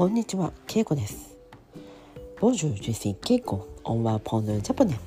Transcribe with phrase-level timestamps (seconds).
[0.00, 1.36] こんにちは、ケイコです。
[2.40, 3.66] Bonjour, je suis Keiko.
[3.84, 4.98] On va prendre le japonais.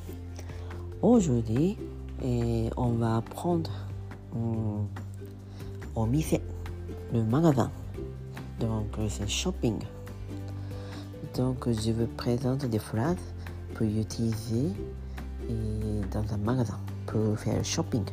[1.01, 1.79] Aujourd'hui,
[2.23, 3.71] eh, on va prendre
[4.35, 4.87] um,
[5.95, 6.41] au musée,
[7.11, 7.71] le magasin.
[8.59, 9.79] Donc, c'est shopping.
[11.33, 13.17] Donc, je vous présente des phrases
[13.73, 14.73] pour utiliser
[15.49, 15.53] eh,
[16.11, 18.05] dans un magasin pour faire shopping.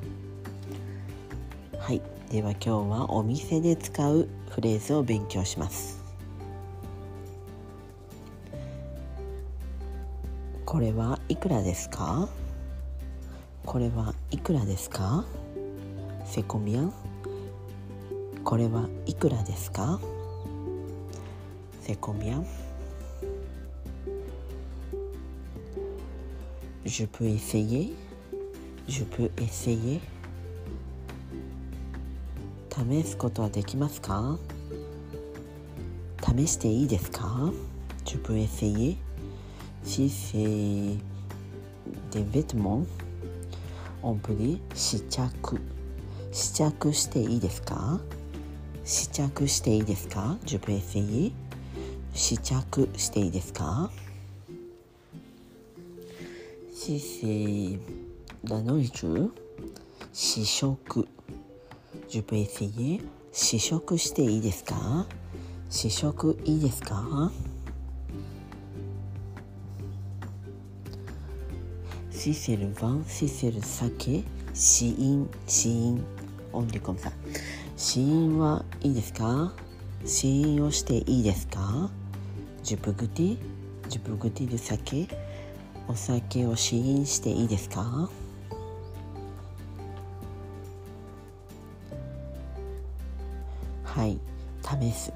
[1.79, 2.01] はい、
[2.31, 6.00] では今日はお店で使うフレーズを勉強します。
[10.71, 12.29] これはいくらですか？
[13.67, 15.25] これはいくらですか？
[16.25, 16.83] セコミア？
[16.83, 16.93] ン
[18.45, 19.99] これはいくらですか？
[21.81, 22.39] セコミア？
[22.39, 22.47] ン
[26.85, 27.93] Je peux essayer
[28.87, 30.01] Je peux essayer
[32.71, 34.39] 試すことはできますか？
[36.25, 37.51] 試していいですか
[38.05, 38.97] ？Je peux essayer
[39.83, 40.97] Si c'est
[42.13, 42.85] des vêtements,
[44.03, 45.61] on peut dire 試着。
[46.33, 48.01] 試着していいですか
[48.85, 51.33] 試着していいですか Je peux essayer
[52.15, 53.91] 試着していいですか
[56.73, 57.79] Si c'est
[58.49, 59.31] la nourriture,
[60.13, 61.07] 試食。
[62.09, 63.01] Je peux essayer
[63.33, 65.07] 試食していいですか
[65.69, 67.31] 試食いいですか
[72.23, 76.05] Si c'est le vin, si c'est le sake, 試飲、試飲。
[76.53, 77.13] オンリコムさん。
[77.79, 79.55] 試飲はいいですか？
[80.05, 81.89] 試飲をしていいですか
[82.63, 83.39] ？Je peux goûter?
[83.89, 85.09] Je peux goûter du sake?
[85.89, 88.11] お酒を試飲していいですか？
[93.83, 94.21] はい、
[94.63, 95.11] 試す。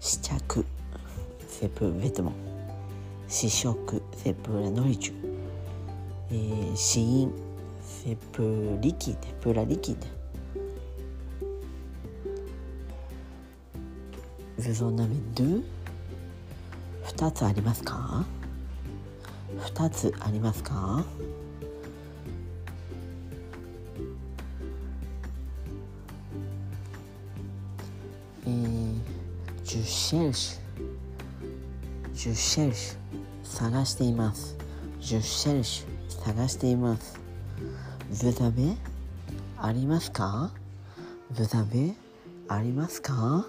[0.00, 0.66] 試着。
[1.46, 2.49] セプベトモン。
[3.30, 5.14] 試食セプラノリチュ、
[6.30, 7.32] えー、試飲
[7.80, 10.00] セプリキデプラリキデ
[14.56, 15.62] ブゾナメドゥ
[17.04, 18.26] ？2つありますか
[19.58, 21.04] ？2つありますか？
[28.44, 28.94] えー、
[29.62, 30.60] ジュシェルシュ。
[32.12, 33.19] ジュシェルシュ。
[33.50, 34.56] 探しています。
[35.00, 37.20] ジュシェルシュ探しています。
[38.22, 38.74] ブザベ
[39.58, 40.50] ありますか？
[41.36, 41.92] ブザベ
[42.48, 43.44] ありますか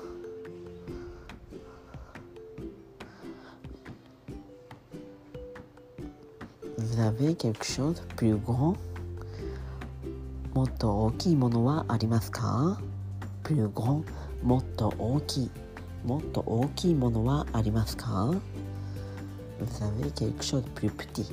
[6.77, 8.75] ？Vous avez quelque chose plus grand?
[10.53, 12.79] もっと大きいものはありますか
[13.43, 14.03] ？plus grand
[14.43, 15.51] もっと大きい
[16.05, 18.33] もっと大きいものはありますか？
[19.61, 21.31] Vous avez quelque chose de plus petit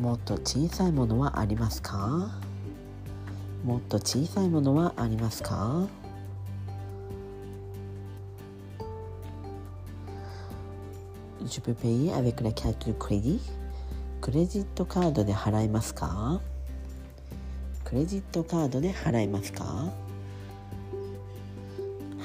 [0.00, 2.30] もっと小さいものはありますか
[3.64, 5.86] もっと小さいものはありますか
[11.44, 13.40] Je peux payer avec la carte de crédit
[14.20, 16.40] クレジットカードで払いますか
[17.84, 19.64] クレジットカードで払いますか？
[19.64, 19.92] は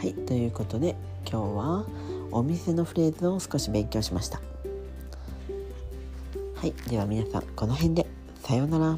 [0.04, 0.96] いということで
[1.30, 1.86] 今日は
[2.32, 4.42] お店のフレーズを少し勉強しました。
[6.66, 6.74] はい。
[6.90, 8.08] では皆さんこの辺で。
[8.42, 8.98] さようなら。